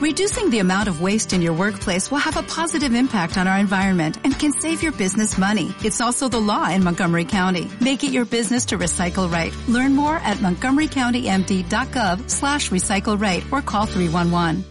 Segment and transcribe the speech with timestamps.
[0.00, 3.58] Reducing the amount of waste in your workplace will have a positive impact on our
[3.58, 5.74] environment and can save your business money.
[5.84, 7.70] It's also the law in Montgomery County.
[7.82, 9.54] Make it your business to recycle right.
[9.68, 14.64] Learn more at montgomerycountymd.gov slash recycle right or call 311.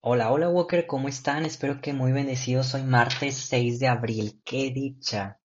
[0.00, 1.44] Hola, hola Walker, ¿cómo están?
[1.44, 2.72] Espero que muy bendecidos.
[2.72, 4.40] Hoy martes 6 de abril.
[4.42, 5.38] ¡Qué dicha!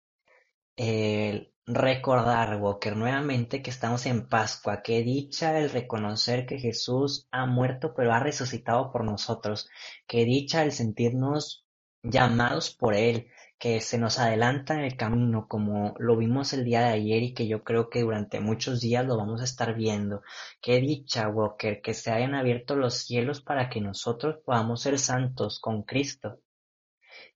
[0.77, 4.81] El recordar, Walker, nuevamente que estamos en Pascua.
[4.83, 9.69] Qué dicha el reconocer que Jesús ha muerto pero ha resucitado por nosotros.
[10.07, 11.65] Qué dicha el sentirnos
[12.03, 13.27] llamados por Él,
[13.57, 17.33] que se nos adelanta en el camino como lo vimos el día de ayer y
[17.33, 20.21] que yo creo que durante muchos días lo vamos a estar viendo.
[20.61, 25.59] Qué dicha, Walker, que se hayan abierto los cielos para que nosotros podamos ser santos
[25.61, 26.41] con Cristo.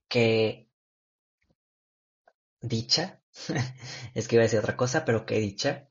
[0.10, 0.68] Que
[2.62, 3.22] dicha,
[4.14, 5.90] es que iba a decir otra cosa, pero qué dicha,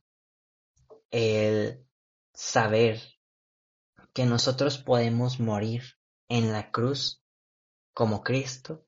[1.11, 1.87] el
[2.33, 3.01] saber
[4.13, 5.83] que nosotros podemos morir
[6.29, 7.23] en la cruz
[7.93, 8.87] como Cristo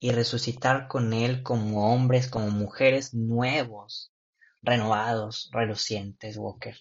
[0.00, 4.12] y resucitar con Él como hombres, como mujeres nuevos,
[4.62, 6.76] renovados, relucientes, Walker.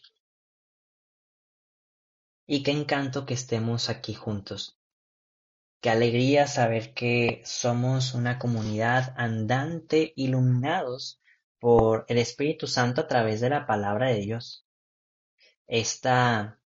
[2.47, 4.78] Y qué encanto que estemos aquí juntos.
[5.81, 11.21] Qué alegría saber que somos una comunidad andante, iluminados
[11.57, 14.65] por el Espíritu Santo a través de la palabra de Dios.
[15.67, 16.59] Esta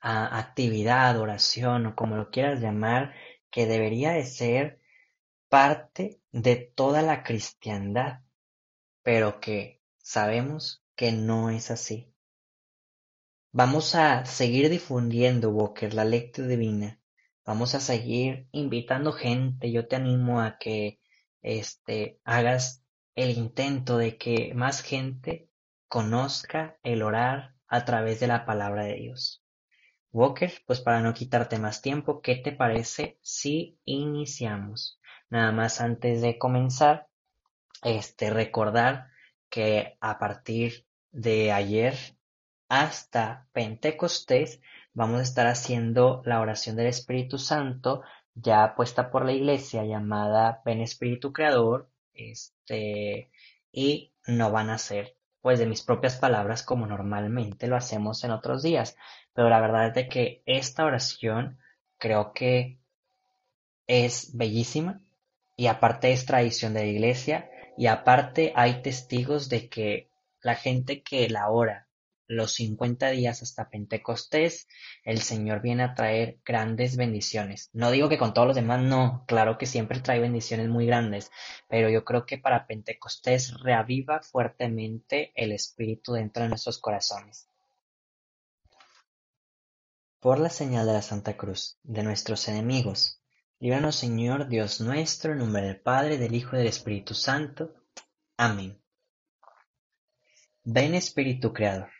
[0.00, 3.14] actividad, oración o como lo quieras llamar,
[3.50, 4.80] que debería de ser
[5.48, 8.20] parte de toda la cristiandad,
[9.02, 12.12] pero que sabemos que no es así.
[13.52, 17.00] Vamos a seguir difundiendo, Walker, la lectura divina.
[17.46, 19.70] Vamos a seguir invitando gente.
[19.70, 20.98] Yo te animo a que
[21.42, 22.82] este, hagas
[23.14, 25.48] el intento de que más gente
[25.86, 29.44] conozca el orar a través de la palabra de Dios.
[30.10, 34.98] Walker, pues para no quitarte más tiempo, ¿qué te parece si iniciamos?
[35.30, 37.06] Nada más antes de comenzar,
[37.84, 39.06] este, recordar
[39.48, 41.94] que a partir de ayer
[42.68, 44.60] hasta Pentecostés
[44.96, 48.02] vamos a estar haciendo la oración del Espíritu Santo
[48.34, 53.30] ya puesta por la iglesia llamada Ven Espíritu Creador, este,
[53.70, 58.30] y no van a ser pues de mis propias palabras como normalmente lo hacemos en
[58.30, 58.96] otros días,
[59.34, 61.58] pero la verdad es de que esta oración
[61.98, 62.78] creo que
[63.86, 65.02] es bellísima
[65.56, 71.02] y aparte es tradición de la iglesia y aparte hay testigos de que la gente
[71.02, 71.85] que la ora
[72.28, 74.68] los 50 días hasta Pentecostés,
[75.04, 77.70] el Señor viene a traer grandes bendiciones.
[77.72, 81.30] No digo que con todos los demás no, claro que siempre trae bendiciones muy grandes,
[81.68, 87.48] pero yo creo que para Pentecostés reaviva fuertemente el Espíritu dentro de nuestros corazones.
[90.20, 93.20] Por la señal de la Santa Cruz, de nuestros enemigos,
[93.58, 97.72] Líbranos Señor Dios nuestro, en nombre del Padre, del Hijo y del Espíritu Santo.
[98.36, 98.78] Amén.
[100.62, 101.95] Ven Espíritu Creador.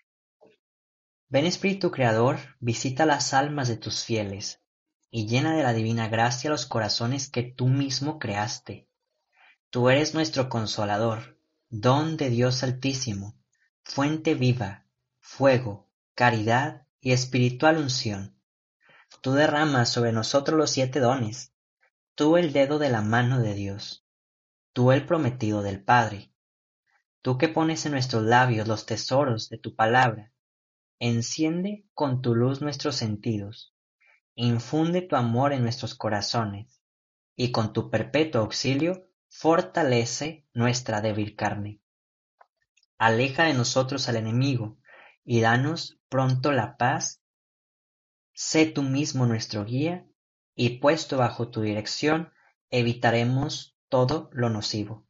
[1.28, 4.62] Ven Espíritu Creador, visita las almas de tus fieles,
[5.10, 8.88] y llena de la divina gracia los corazones que tú mismo creaste.
[9.70, 11.38] Tú eres nuestro consolador,
[11.68, 13.36] don de Dios Altísimo,
[13.82, 14.86] fuente viva,
[15.20, 18.36] fuego, caridad y espiritual unción
[19.20, 21.52] Tú derramas sobre nosotros los siete dones,
[22.14, 24.06] tú el dedo de la mano de Dios,
[24.72, 26.32] tú el prometido del Padre,
[27.22, 30.32] tú que pones en nuestros labios los tesoros de tu palabra,
[30.98, 33.74] enciende con tu luz nuestros sentidos,
[34.34, 36.80] infunde tu amor en nuestros corazones,
[37.36, 41.80] y con tu perpetuo auxilio fortalece nuestra débil carne.
[42.98, 44.78] Aleja de nosotros al enemigo,
[45.24, 47.20] y danos pronto la paz
[48.38, 50.06] Sé tú mismo nuestro guía,
[50.54, 52.34] y puesto bajo tu dirección,
[52.68, 55.06] evitaremos todo lo nocivo.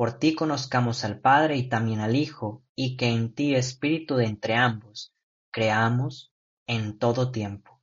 [0.00, 4.24] Por ti conozcamos al Padre y también al Hijo, y que en ti, Espíritu de
[4.24, 5.12] entre ambos,
[5.50, 6.32] creamos
[6.66, 7.82] en todo tiempo.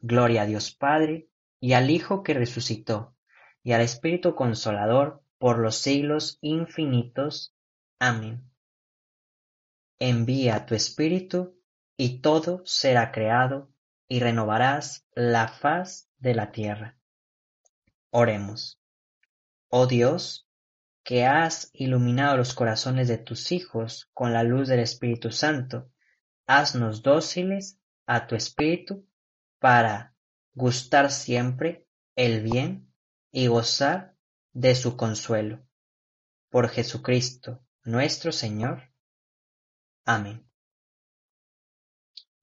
[0.00, 1.28] Gloria a Dios Padre,
[1.60, 3.14] y al Hijo que resucitó,
[3.62, 7.54] y al Espíritu Consolador, por los siglos infinitos.
[8.00, 8.50] Amén.
[10.00, 11.62] Envía tu Espíritu,
[11.96, 13.70] y todo será creado,
[14.08, 16.98] y renovarás la faz de la tierra.
[18.10, 18.80] Oremos.
[19.68, 20.49] Oh Dios,
[21.10, 25.90] que has iluminado los corazones de tus hijos con la luz del Espíritu Santo,
[26.46, 29.04] haznos dóciles a tu Espíritu
[29.58, 30.14] para
[30.54, 31.84] gustar siempre
[32.14, 32.94] el bien
[33.32, 34.14] y gozar
[34.52, 35.66] de su consuelo.
[36.48, 38.92] Por Jesucristo nuestro Señor.
[40.04, 40.48] Amén.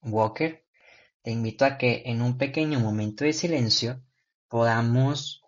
[0.01, 0.65] Walker,
[1.21, 4.03] te invito a que en un pequeño momento de silencio
[4.49, 5.41] podamos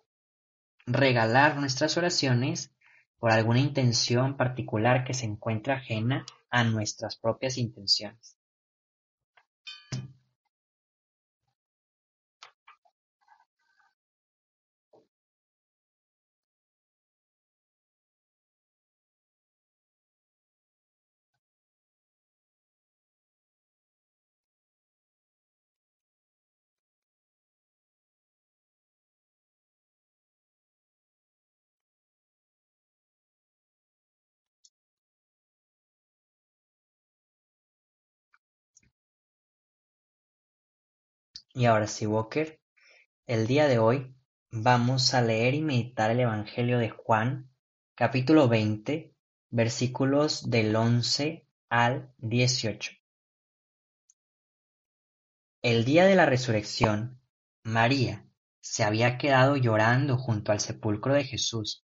[0.86, 2.72] regalar nuestras oraciones
[3.20, 8.39] por alguna intención particular que se encuentre ajena a nuestras propias intenciones.
[41.52, 42.60] Y ahora sí, Walker,
[43.26, 44.14] el día de hoy
[44.52, 47.50] vamos a leer y meditar el Evangelio de Juan,
[47.96, 49.16] capítulo 20,
[49.50, 52.92] versículos del 11 al 18.
[55.62, 57.20] El día de la resurrección,
[57.64, 58.30] María
[58.60, 61.84] se había quedado llorando junto al sepulcro de Jesús.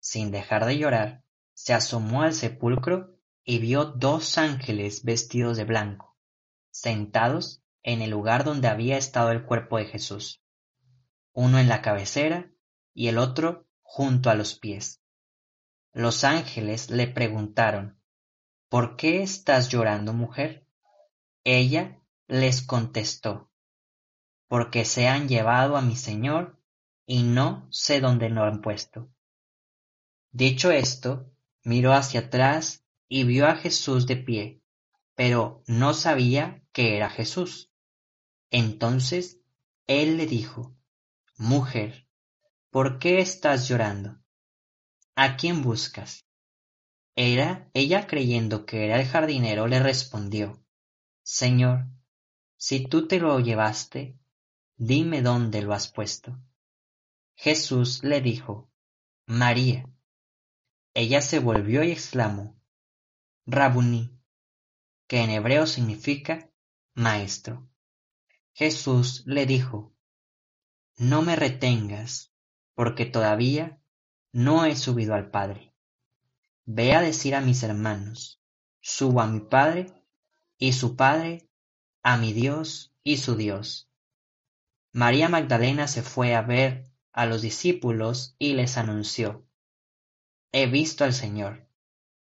[0.00, 1.24] Sin dejar de llorar,
[1.54, 6.18] se asomó al sepulcro y vio dos ángeles vestidos de blanco,
[6.70, 10.42] sentados en el lugar donde había estado el cuerpo de Jesús,
[11.32, 12.50] uno en la cabecera
[12.94, 15.00] y el otro junto a los pies.
[15.92, 17.98] Los ángeles le preguntaron,
[18.68, 20.66] ¿Por qué estás llorando, mujer?
[21.42, 23.50] Ella les contestó,
[24.46, 26.60] porque se han llevado a mi Señor
[27.06, 29.08] y no sé dónde lo han puesto.
[30.30, 31.32] Dicho esto,
[31.64, 34.60] miró hacia atrás y vio a Jesús de pie,
[35.14, 37.72] pero no sabía que era Jesús.
[38.52, 39.40] Entonces
[39.88, 40.76] él le dijo,
[41.36, 42.06] Mujer,
[42.70, 44.20] ¿por qué estás llorando?
[45.16, 46.24] ¿A quién buscas?
[47.16, 50.64] Era ella creyendo que era el jardinero le respondió,
[51.24, 51.88] Señor,
[52.56, 54.16] si tú te lo llevaste,
[54.76, 56.40] dime dónde lo has puesto.
[57.34, 58.70] Jesús le dijo,
[59.26, 59.84] María.
[60.94, 62.56] Ella se volvió y exclamó,
[63.46, 64.16] Rabuní,
[65.08, 66.48] que en hebreo significa
[66.98, 67.70] maestro.
[68.52, 69.94] Jesús le dijo,
[70.96, 72.32] No me retengas,
[72.74, 73.80] porque todavía
[74.32, 75.72] no he subido al Padre.
[76.64, 78.42] Ve a decir a mis hermanos,
[78.80, 79.92] subo a mi Padre
[80.58, 81.48] y su Padre,
[82.02, 83.88] a mi Dios y su Dios.
[84.92, 89.46] María Magdalena se fue a ver a los discípulos y les anunció,
[90.50, 91.68] He visto al Señor,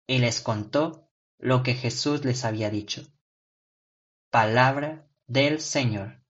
[0.06, 1.10] y les contó
[1.40, 3.12] lo que Jesús les había dicho.
[4.30, 6.22] Palabra del Señor.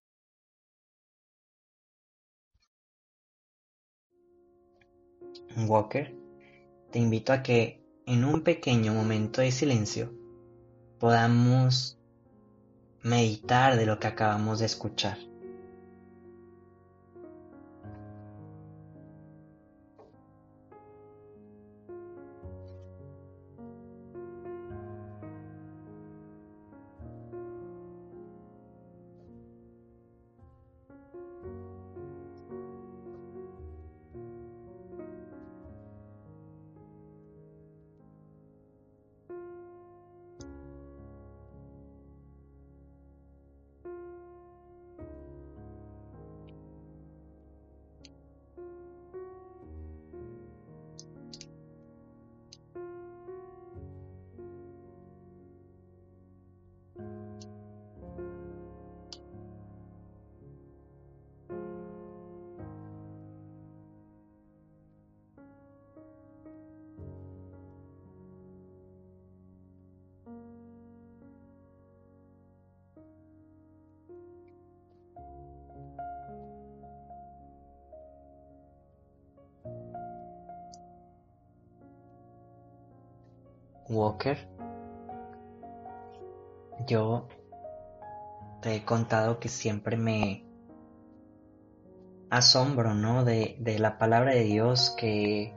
[5.55, 6.15] Walker,
[6.91, 10.13] te invito a que en un pequeño momento de silencio
[10.99, 11.99] podamos
[13.01, 15.17] meditar de lo que acabamos de escuchar.
[83.89, 84.37] Walker,
[86.85, 87.27] yo
[88.61, 90.45] te he contado que siempre me
[92.29, 93.23] asombro, ¿no?
[93.23, 95.53] De, de la palabra de Dios que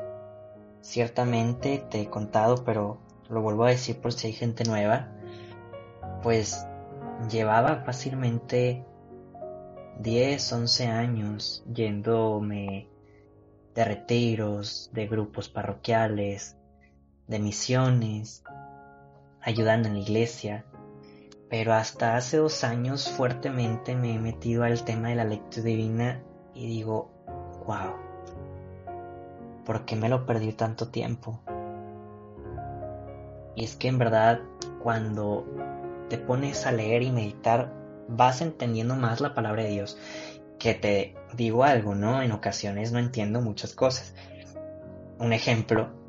[0.80, 5.08] ciertamente te he contado, pero lo vuelvo a decir por si hay gente nueva,
[6.22, 6.66] pues
[7.30, 8.84] llevaba fácilmente
[10.00, 12.88] 10, 11 años yéndome
[13.74, 16.56] de retiros, de grupos parroquiales,
[17.30, 18.42] de misiones,
[19.40, 20.64] ayudando en la iglesia,
[21.48, 26.22] pero hasta hace dos años fuertemente me he metido al tema de la lectura divina
[26.54, 27.10] y digo,
[27.66, 27.94] wow,
[29.64, 31.40] ¿por qué me lo perdí tanto tiempo?
[33.54, 34.40] Y es que en verdad
[34.82, 35.46] cuando
[36.08, 37.72] te pones a leer y meditar
[38.08, 39.98] vas entendiendo más la palabra de Dios.
[40.58, 42.22] Que te digo algo, ¿no?
[42.22, 44.14] En ocasiones no entiendo muchas cosas.
[45.18, 45.99] Un ejemplo,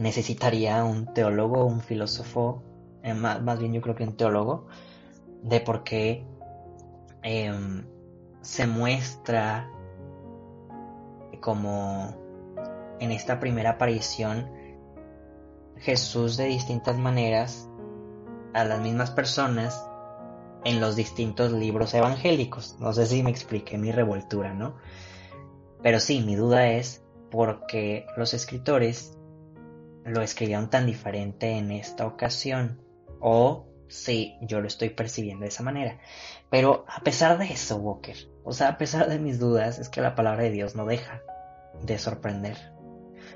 [0.00, 2.62] necesitaría un teólogo, un filósofo,
[3.02, 4.66] eh, más, bien yo creo que un teólogo,
[5.42, 6.24] de por qué
[7.22, 7.84] em,
[8.40, 9.70] se muestra
[11.40, 12.16] como
[12.98, 14.50] en esta primera aparición
[15.76, 17.68] Jesús de distintas maneras
[18.54, 19.86] a las mismas personas
[20.64, 22.76] en los distintos libros evangélicos.
[22.80, 24.76] No sé si me expliqué mi revoltura, ¿no?
[25.82, 29.16] Pero sí, mi duda es por qué los escritores
[30.04, 32.80] lo escribieron tan diferente en esta ocasión.
[33.20, 35.98] O si yo lo estoy percibiendo de esa manera.
[36.48, 40.00] Pero a pesar de eso, Walker, o sea, a pesar de mis dudas, es que
[40.00, 41.22] la palabra de Dios no deja
[41.82, 42.56] de sorprender.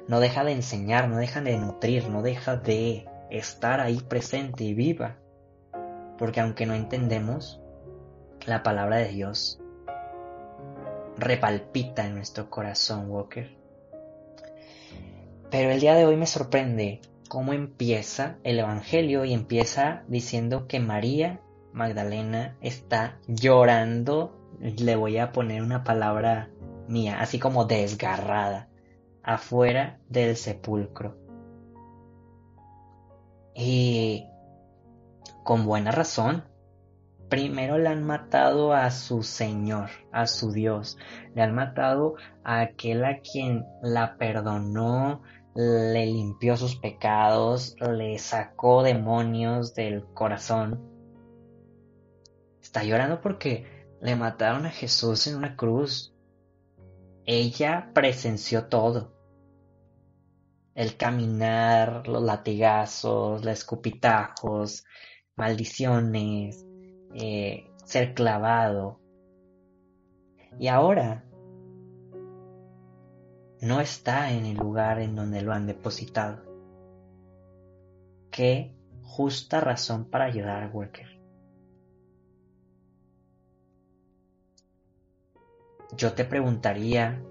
[0.09, 4.75] No deja de enseñar, no deja de nutrir, no deja de estar ahí presente y
[4.75, 5.17] viva.
[6.19, 7.61] Porque aunque no entendemos,
[8.47, 9.61] la palabra de Dios
[11.17, 13.64] repalpita en nuestro corazón, Walker.
[15.57, 20.81] Pero el día de hoy me sorprende cómo empieza el Evangelio y empieza diciendo que
[20.81, 21.43] María
[21.73, 26.51] Magdalena está llorando, le voy a poner una palabra
[26.89, 28.69] mía, así como desgarrada,
[29.23, 31.17] afuera del sepulcro.
[33.55, 34.27] Y
[35.45, 36.43] con buena razón.
[37.29, 40.99] Primero le han matado a su Señor, a su Dios.
[41.35, 45.23] Le han matado a aquel a quien la perdonó,
[45.55, 50.91] le limpió sus pecados, le sacó demonios del corazón.
[52.61, 56.15] Está llorando porque le mataron a Jesús en una cruz.
[57.25, 59.15] Ella presenció todo
[60.75, 64.85] el caminar, los latigazos, los escupitajos,
[65.37, 66.67] maldiciones,
[67.15, 69.01] eh, ser clavado.
[70.59, 71.25] Y ahora
[73.61, 76.43] no está en el lugar en donde lo han depositado.
[78.31, 81.07] Qué justa razón para ayudar a Walker.
[85.97, 87.23] Yo te preguntaría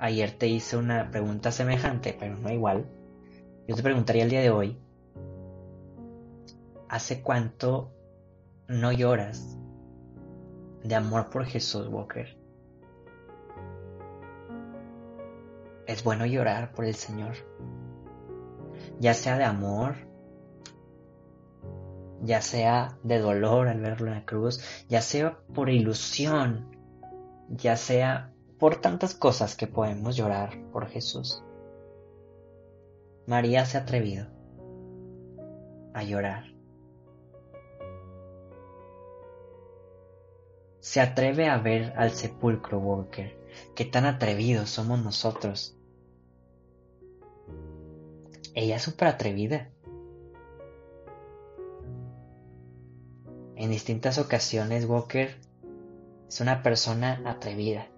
[0.00, 2.86] Ayer te hice una pregunta semejante, pero no igual.
[3.68, 4.78] Yo te preguntaría el día de hoy,
[6.88, 7.92] ¿hace cuánto
[8.66, 9.58] no lloras
[10.82, 12.39] de amor por Jesús Walker?
[15.90, 17.34] Es bueno llorar por el Señor,
[19.00, 19.96] ya sea de amor,
[22.22, 26.76] ya sea de dolor al verlo en la cruz, ya sea por ilusión,
[27.48, 31.42] ya sea por tantas cosas que podemos llorar por Jesús.
[33.26, 34.28] María se ha atrevido
[35.92, 36.44] a llorar.
[40.78, 43.36] Se atreve a ver al sepulcro, Walker.
[43.74, 45.76] Qué tan atrevidos somos nosotros.
[48.54, 49.70] Ella es súper atrevida.
[53.56, 55.36] En distintas ocasiones, Walker
[56.28, 57.88] es una persona atrevida.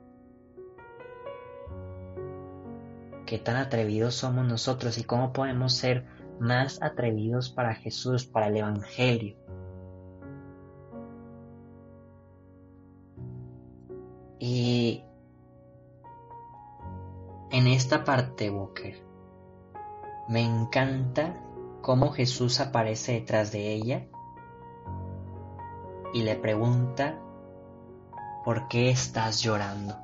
[3.33, 6.05] qué tan atrevidos somos nosotros y cómo podemos ser
[6.39, 9.39] más atrevidos para Jesús, para el Evangelio.
[14.39, 15.03] Y
[17.53, 19.03] en esta parte, Walker,
[20.29, 21.35] me encanta
[21.81, 24.07] cómo Jesús aparece detrás de ella
[26.15, 27.19] y le pregunta,
[28.45, 29.97] ¿por qué estás llorando?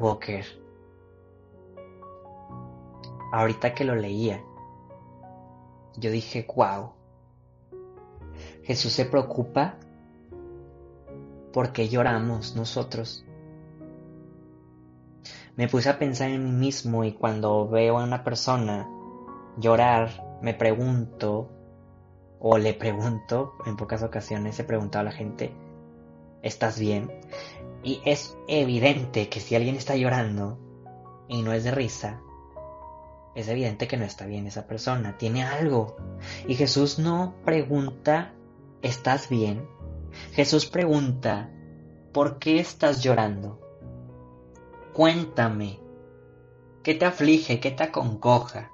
[0.00, 0.44] Walker.
[3.32, 4.42] Ahorita que lo leía,
[5.96, 6.92] yo dije, wow,
[8.62, 9.76] Jesús se preocupa
[11.52, 13.24] porque lloramos nosotros.
[15.56, 18.88] Me puse a pensar en mí mismo y cuando veo a una persona
[19.58, 21.50] llorar, me pregunto,
[22.38, 25.52] o le pregunto, en pocas ocasiones he preguntado a la gente,
[26.42, 27.10] ¿estás bien?
[27.82, 30.58] Y es evidente que si alguien está llorando
[31.28, 32.20] y no es de risa,
[33.34, 35.96] es evidente que no está bien esa persona, tiene algo.
[36.48, 38.32] Y Jesús no pregunta,
[38.82, 39.68] ¿estás bien?
[40.32, 41.50] Jesús pregunta,
[42.12, 43.60] ¿por qué estás llorando?
[44.92, 45.78] Cuéntame,
[46.82, 48.72] ¿qué te aflige, qué te aconcoja?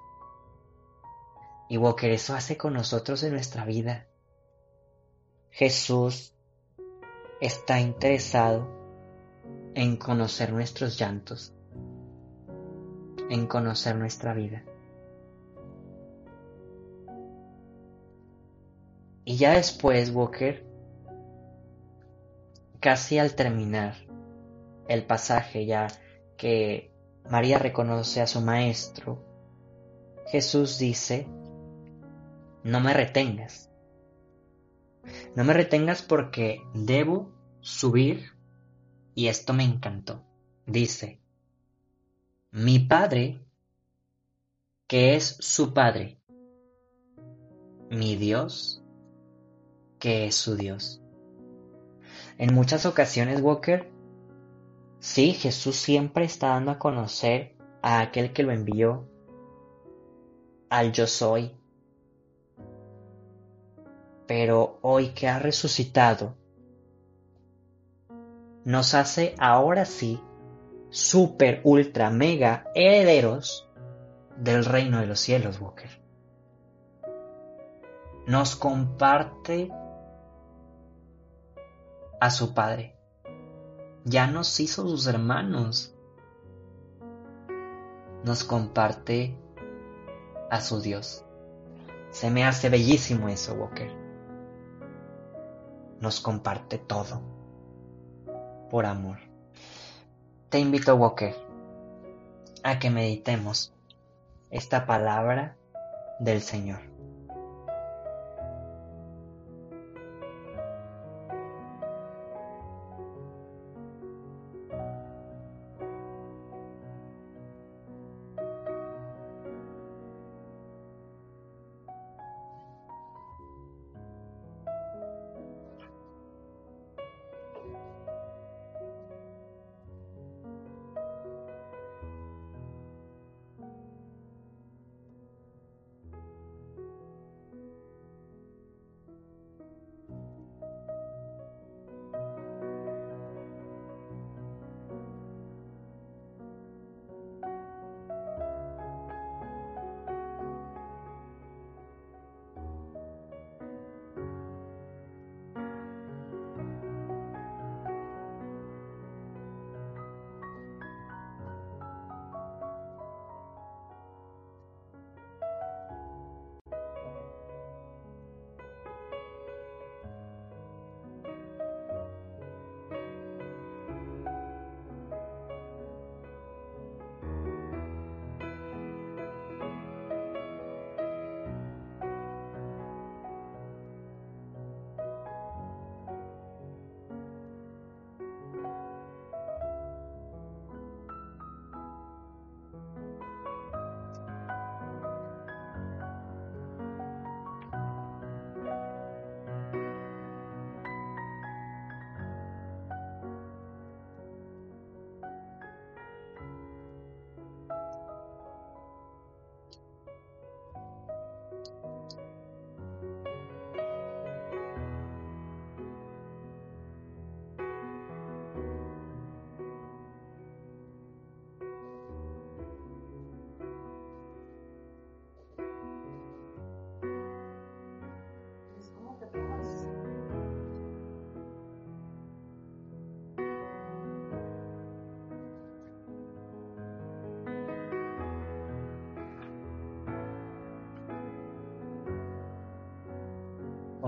[1.68, 4.06] Y Walker, eso hace con nosotros en nuestra vida.
[5.50, 6.34] Jesús
[7.40, 8.66] está interesado
[9.74, 11.52] en conocer nuestros llantos,
[13.28, 14.64] en conocer nuestra vida.
[19.26, 20.64] Y ya después, Walker,
[22.80, 23.96] casi al terminar
[24.88, 25.88] el pasaje, ya
[26.36, 26.92] que
[27.30, 29.24] María reconoce a su maestro,
[30.26, 31.26] Jesús dice,
[32.64, 33.70] no me retengas.
[35.34, 38.32] No me retengas porque debo subir
[39.14, 40.24] y esto me encantó.
[40.66, 41.20] Dice,
[42.50, 43.40] mi Padre,
[44.86, 46.18] que es su Padre,
[47.88, 48.82] mi Dios,
[49.98, 51.00] que es su Dios.
[52.38, 53.90] En muchas ocasiones, Walker,
[55.06, 59.08] sí, Jesús siempre está dando a conocer a aquel que lo envió,
[60.68, 61.56] al yo soy.
[64.26, 66.34] Pero hoy que ha resucitado,
[68.64, 70.20] nos hace ahora sí
[70.90, 73.70] super, ultra, mega herederos
[74.36, 76.00] del reino de los cielos, Walker.
[78.26, 79.70] Nos comparte
[82.20, 82.95] a su Padre.
[84.08, 85.92] Ya nos hizo sus hermanos.
[88.22, 89.36] Nos comparte
[90.48, 91.24] a su Dios.
[92.10, 93.90] Se me hace bellísimo eso, Walker.
[96.00, 97.20] Nos comparte todo.
[98.70, 99.18] Por amor.
[100.50, 101.34] Te invito, Walker,
[102.62, 103.74] a que meditemos
[104.50, 105.56] esta palabra
[106.20, 106.78] del Señor.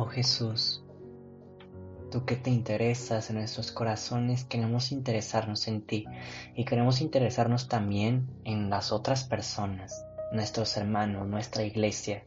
[0.00, 0.84] Oh Jesús,
[2.12, 6.06] tú que te interesas en nuestros corazones, queremos interesarnos en ti
[6.54, 12.24] y queremos interesarnos también en las otras personas, nuestros hermanos, nuestra iglesia.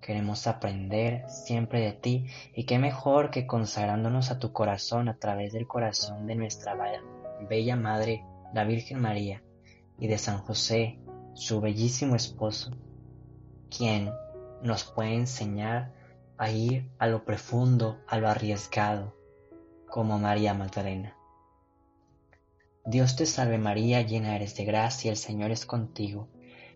[0.00, 5.52] Queremos aprender siempre de ti y qué mejor que consagrándonos a tu corazón a través
[5.52, 6.74] del corazón de nuestra
[7.46, 9.42] bella Madre, la Virgen María,
[9.98, 10.98] y de San José,
[11.34, 12.70] su bellísimo esposo,
[13.68, 14.10] quien
[14.62, 16.00] nos puede enseñar
[16.42, 19.14] a ir a lo profundo, a lo arriesgado,
[19.88, 21.16] como María Magdalena.
[22.84, 26.28] Dios te salve María, llena eres de gracia, el Señor es contigo.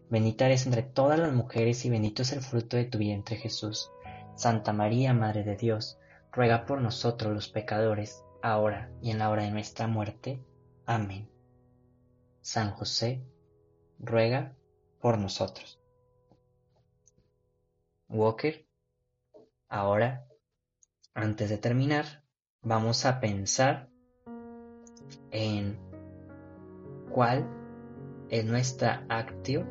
[0.08, 3.90] Bendita eres entre todas las mujeres y bendito es el fruto de tu vientre Jesús.
[4.36, 5.98] Santa María, Madre de Dios,
[6.30, 10.40] ruega por nosotros los pecadores, ahora y en la hora de nuestra muerte.
[10.84, 11.28] Amén.
[12.40, 13.20] San José,
[13.98, 14.54] ruega
[15.00, 15.80] por nosotros.
[18.08, 18.65] Walker
[19.68, 20.26] Ahora,
[21.14, 22.22] antes de terminar,
[22.62, 23.88] vamos a pensar
[25.30, 25.78] en
[27.10, 27.48] cuál
[28.28, 29.66] es nuestra actio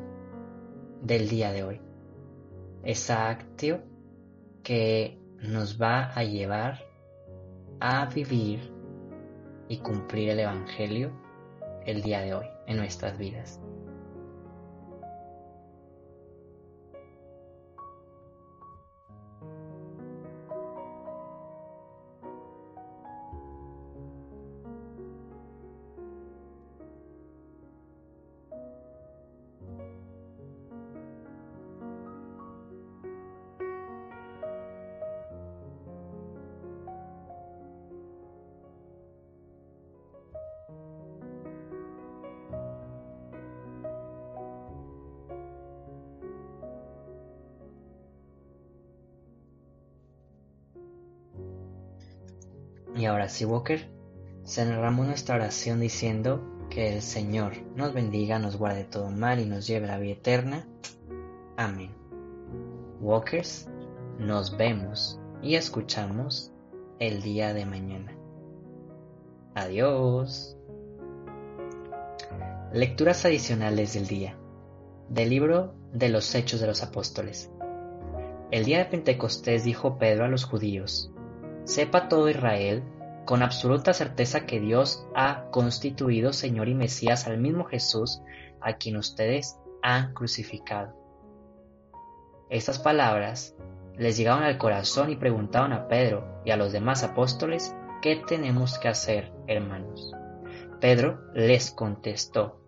[1.02, 1.80] del día de hoy.
[2.82, 3.82] Esa actio
[4.62, 6.80] que nos va a llevar
[7.80, 8.72] a vivir
[9.68, 11.12] y cumplir el Evangelio
[11.84, 13.60] el día de hoy en nuestras vidas.
[53.26, 53.90] Y ahora sí, Walker,
[54.44, 59.66] cerramos nuestra oración diciendo que el Señor nos bendiga, nos guarde todo mal y nos
[59.66, 60.68] lleve a la vida eterna.
[61.56, 61.90] Amén.
[63.00, 63.68] Walkers,
[64.20, 66.52] nos vemos y escuchamos
[67.00, 68.16] el día de mañana.
[69.56, 70.56] Adiós.
[72.72, 74.38] Lecturas adicionales del día.
[75.08, 77.50] Del libro de los Hechos de los Apóstoles.
[78.52, 81.10] El día de Pentecostés dijo Pedro a los judíos,
[81.64, 82.84] Sepa todo Israel
[83.26, 88.22] con absoluta certeza que Dios ha constituido Señor y Mesías al mismo Jesús
[88.60, 90.94] a quien ustedes han crucificado.
[92.48, 93.56] Estas palabras
[93.98, 98.78] les llegaron al corazón y preguntaron a Pedro y a los demás apóstoles, ¿qué tenemos
[98.78, 100.12] que hacer, hermanos?
[100.80, 102.60] Pedro les contestó,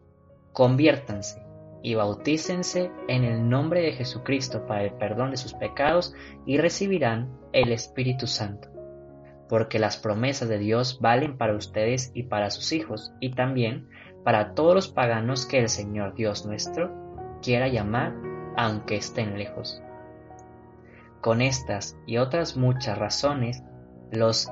[0.53, 1.41] conviértanse
[1.85, 6.15] y bautícense en el nombre de Jesucristo para el perdón de sus pecados
[6.47, 8.78] y recibirán el Espíritu Santo
[9.49, 13.89] porque las promesas de Dios valen para ustedes y para sus hijos, y también
[14.25, 16.91] para todos los paganos que el Señor Dios nuestro
[17.43, 18.15] quiera llamar,
[18.57, 19.83] aunque estén lejos.
[21.21, 23.63] Con estas y otras muchas razones,
[24.11, 24.51] los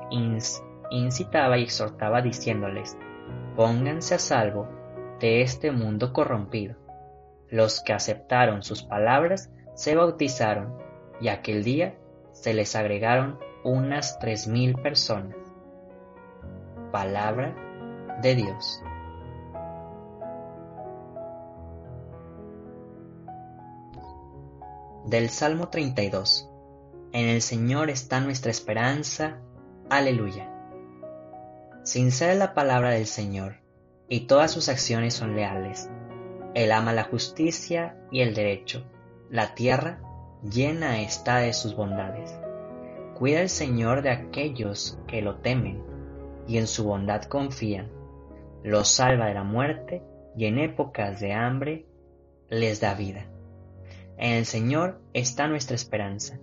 [0.91, 2.97] incitaba y exhortaba diciéndoles,
[3.55, 4.69] pónganse a salvo
[5.21, 6.77] de este mundo corrompido.
[7.49, 10.77] Los que aceptaron sus palabras se bautizaron,
[11.21, 11.97] y aquel día
[12.33, 15.37] se les agregaron unas tres mil personas.
[16.93, 17.55] Palabra
[18.23, 18.83] de Dios.
[25.05, 26.49] Del Salmo 32.
[27.13, 29.39] En el Señor está nuestra esperanza.
[29.91, 30.53] Aleluya.
[31.83, 33.57] Sincera es la palabra del Señor,
[34.09, 35.89] y todas sus acciones son leales.
[36.55, 38.85] Él ama la justicia y el derecho.
[39.31, 40.01] La tierra
[40.43, 42.46] llena está de sus bondades.
[43.17, 45.83] Cuida el Señor de aquellos que lo temen
[46.47, 47.91] y en su bondad confían.
[48.63, 50.03] Los salva de la muerte
[50.37, 51.87] y en épocas de hambre
[52.51, 53.27] les da vida.
[54.19, 56.39] En el Señor está nuestra esperanza,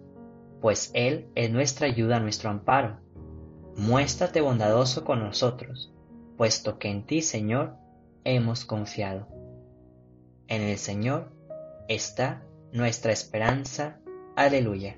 [0.61, 2.97] pues Él es nuestra ayuda, nuestro amparo.
[3.77, 5.93] Muéstrate bondadoso con nosotros,
[6.37, 7.75] puesto que en ti, Señor,
[8.23, 9.27] hemos confiado.
[10.47, 11.31] En el Señor
[11.87, 13.99] está nuestra esperanza.
[14.35, 14.97] Aleluya.